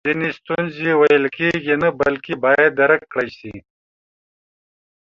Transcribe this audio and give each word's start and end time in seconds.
ځینې 0.07 0.29
ستونزی 0.39 0.91
ویل 0.99 1.25
کیږي 1.37 1.75
نه 1.83 1.89
بلکې 1.99 2.33
باید 2.43 2.71
درک 2.79 3.01
کړل 3.11 3.29
سي 3.39 3.55